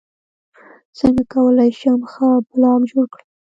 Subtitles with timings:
[0.99, 3.27] څنګه کولی شم ښه بلاګ جوړ کړم